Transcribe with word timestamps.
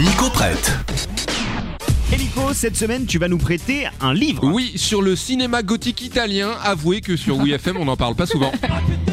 Nico 0.00 0.30
prête. 0.30 0.72
Elico, 2.10 2.54
cette 2.54 2.74
semaine, 2.74 3.04
tu 3.04 3.18
vas 3.18 3.28
nous 3.28 3.36
prêter 3.36 3.86
un 4.00 4.14
livre. 4.14 4.44
Oui, 4.44 4.72
sur 4.76 5.02
le 5.02 5.14
cinéma 5.14 5.62
gothique 5.62 6.00
italien, 6.00 6.52
avouez 6.64 7.02
que 7.02 7.18
sur 7.18 7.36
WeFM 7.36 7.76
on 7.76 7.84
n'en 7.84 7.98
parle 7.98 8.14
pas 8.14 8.24
souvent. 8.24 8.50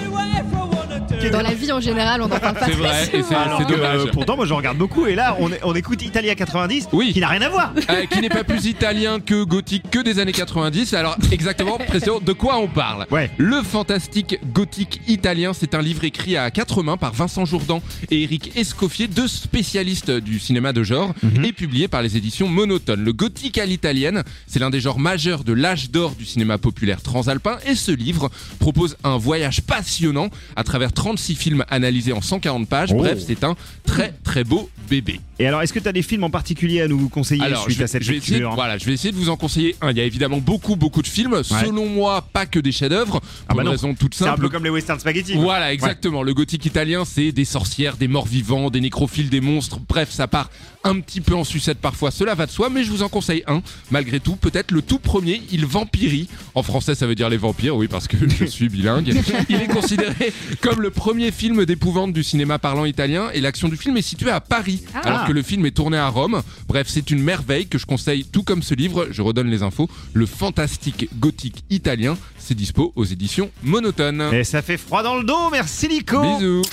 Dans 1.31 1.41
la 1.41 1.53
vie 1.53 1.71
en 1.71 1.79
général, 1.81 2.21
on 2.21 2.27
n'en 2.27 2.39
parle 2.39 2.55
pas 2.55 2.65
C'est 2.65 2.71
vrai, 2.71 3.03
et 3.03 3.05
c'est 3.05 3.23
c'est 3.23 3.65
que, 3.65 3.71
dommage. 3.71 4.01
euh, 4.01 4.11
pourtant, 4.11 4.35
moi, 4.35 4.45
je 4.45 4.53
regarde 4.53 4.77
beaucoup. 4.77 5.05
Et 5.07 5.15
là, 5.15 5.35
on, 5.39 5.51
est- 5.51 5.59
on 5.63 5.73
écoute 5.75 6.02
Italia 6.02 6.35
90, 6.35 6.88
Oui. 6.93 7.11
qui 7.13 7.20
n'a 7.20 7.27
rien 7.27 7.41
à 7.41 7.49
voir. 7.49 7.73
Euh, 7.89 8.05
qui 8.05 8.21
n'est 8.21 8.29
pas 8.29 8.43
plus 8.43 8.65
italien 8.65 9.20
que 9.20 9.43
gothique 9.43 9.89
que 9.91 9.99
des 9.99 10.20
années 10.20 10.31
90. 10.31 10.93
Alors 10.93 11.17
exactement, 11.31 11.77
précisément, 11.77 12.20
de 12.20 12.34
quoi 12.34 12.57
on 12.57 12.67
parle? 12.67 13.05
Ouais. 13.11 13.29
Le 13.38 13.61
fantastique 13.61 14.39
gothique 14.53 15.02
italien, 15.07 15.52
c'est 15.53 15.75
un 15.75 15.81
livre 15.81 16.03
écrit 16.03 16.38
à 16.38 16.49
quatre 16.52 16.81
mains 16.84 16.98
par 16.98 17.13
Vincent 17.13 17.45
Jourdan 17.45 17.81
et 18.09 18.23
Eric 18.23 18.55
Escoffier, 18.55 19.07
deux 19.07 19.27
spécialistes 19.27 20.12
du 20.12 20.39
cinéma 20.39 20.73
de 20.73 20.84
genre, 20.84 21.13
et 21.44 21.52
publié 21.53 21.88
par 21.88 22.02
les 22.02 22.17
éditions 22.17 22.48
Monotone. 22.48 23.03
Le 23.03 23.13
gothique 23.13 23.57
à 23.57 23.66
l'italienne, 23.66 24.23
c'est 24.48 24.59
l'un 24.59 24.70
des 24.70 24.80
genres 24.80 24.99
majeurs 24.99 25.44
de 25.44 25.53
l'âge 25.53 25.89
d'or 25.91 26.16
du 26.16 26.25
cinéma 26.25 26.57
populaire 26.57 27.02
transalpin, 27.02 27.57
et 27.66 27.75
ce 27.75 27.91
livre 27.91 28.30
propose 28.59 28.98
un 29.03 29.17
voyage 29.17 29.62
passionnant 29.62 30.30
à 30.55 30.63
travers 30.63 30.94
36 31.17 31.35
films 31.35 31.66
analysés 31.70 32.13
en 32.13 32.21
140 32.21 32.67
pages. 32.70 32.89
Oh. 32.94 32.98
Bref, 32.98 33.20
c'est 33.26 33.44
un 33.44 33.55
très 33.85 34.13
très 34.23 34.44
beau 34.44 34.70
bébé. 34.88 35.20
Et 35.40 35.48
alors, 35.48 35.62
est-ce 35.62 35.73
que 35.73 35.80
tu 35.80 35.88
as 35.88 35.91
des 35.91 36.02
films 36.02 36.23
en 36.23 36.30
particulier 36.30 36.81
à 36.81 36.88
nous 36.88 37.09
conseiller 37.09 37.43
Alors, 37.43 37.63
suite 37.63 37.77
je 37.77 37.84
à 37.84 37.88
cette 37.88 38.03
je 38.03 38.12
vais 38.12 38.17
essayer, 38.17 38.43
voilà, 38.55 38.77
je 38.77 38.85
vais 38.85 38.93
essayer 38.93 39.12
de 39.12 39.17
vous 39.17 39.30
en 39.30 39.38
conseiller 39.38 39.76
un. 39.81 39.91
Il 39.91 39.98
y 39.98 40.02
a 40.02 40.03
évidemment 40.03 40.38
beaucoup, 40.38 40.76
beaucoup 40.76 41.02
de 41.02 41.07
films. 41.07 41.43
Selon 41.43 41.88
moi, 41.88 42.21
pas 42.34 42.45
que 42.45 42.59
des 42.59 42.71
chefs-d'œuvre. 42.71 43.20
Ah 43.23 43.48
Pour 43.49 43.57
bah 43.57 43.63
une 43.63 43.70
raison 43.70 43.93
toute 43.93 44.16
C'est 44.16 44.23
un 44.23 44.27
simple. 44.30 44.41
peu 44.41 44.49
comme 44.49 44.63
les 44.63 44.70
western 44.70 44.99
spaghetti. 44.99 45.34
quoi. 45.34 45.41
Voilà, 45.43 45.73
exactement. 45.73 46.23
Le 46.23 46.34
gothique 46.34 46.66
italien, 46.66 47.03
c'est 47.05 47.31
des 47.31 47.45
sorcières, 47.45 47.98
des 47.98 48.07
morts 48.07 48.26
vivants, 48.27 48.70
des 48.70 48.81
nécrophiles, 48.81 49.29
des 49.29 49.41
monstres. 49.41 49.79
Bref, 49.88 50.09
ça 50.12 50.27
part 50.27 50.49
un 50.84 50.99
petit 51.02 51.21
peu 51.21 51.35
en 51.35 51.43
sucette 51.43 51.79
parfois. 51.79 52.12
Cela 52.12 52.34
va 52.34 52.45
de 52.45 52.52
soi, 52.52 52.70
mais 52.70 52.84
je 52.84 52.90
vous 52.90 53.04
en 53.04 53.09
conseille 53.09 53.43
un. 53.48 53.62
Malgré 53.91 54.20
tout, 54.20 54.35
peut-être 54.38 54.71
le 54.71 54.82
tout 54.82 54.99
premier, 54.99 55.41
Il 55.51 55.65
Vampirie. 55.65 56.27
En 56.55 56.63
français, 56.63 56.95
ça 56.95 57.05
veut 57.05 57.15
dire 57.15 57.29
les 57.29 57.38
vampires, 57.38 57.76
oui, 57.76 57.88
parce 57.88 58.07
que 58.07 58.18
je 58.27 58.45
suis 58.48 58.70
bilingue. 58.70 59.13
Il 59.49 59.55
est 59.62 59.68
considéré 59.68 60.34
comme 60.62 60.82
le 60.82 60.90
premier 60.98 61.31
film 61.31 61.63
d'épouvante 61.63 62.12
du 62.12 62.23
cinéma 62.23 62.59
parlant 62.59 62.84
italien 62.84 63.29
et 63.34 63.40
l'action 63.40 63.70
du 63.70 63.77
film 63.77 63.95
est 63.95 64.01
située 64.01 64.31
à 64.31 64.41
Paris, 64.41 64.84
Ah. 64.94 65.00
alors 65.03 65.25
que 65.25 65.31
le 65.31 65.41
film 65.44 65.66
est 65.66 65.72
tourné 65.72 65.97
à 65.97 66.09
Rome. 66.09 66.41
Bref, 66.67 66.88
c'est 66.89 67.09
une 67.12 67.22
merveille 67.22 67.67
que 67.67 67.78
je 67.78 67.85
conseille, 67.85 68.25
tout 68.25 68.44
comme 68.44 68.63
ce 68.63 68.73
livre. 68.73 69.07
Je 69.12 69.22
redonne 69.22 69.47
les 69.50 69.63
infos. 69.63 69.88
Le 70.13 70.25
fantastique 70.25 71.07
gothique 71.19 71.63
italien, 71.69 72.17
c'est 72.38 72.56
dispo 72.56 72.91
aux 72.95 73.06
éditions 73.06 73.50
Monotone. 73.63 74.34
Et 74.34 74.44
ça 74.44 74.62
fait 74.62 74.78
froid 74.78 75.03
dans 75.03 75.16
le 75.16 75.23
dos. 75.23 75.50
Merci, 75.51 75.88
Nico. 75.88 76.19
Bisous. 76.22 76.63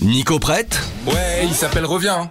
Nico 0.00 0.38
prête? 0.38 0.78
Ouais, 1.06 1.44
il 1.44 1.54
s'appelle 1.54 1.86
Reviens. 1.86 2.20
hein. 2.22 2.30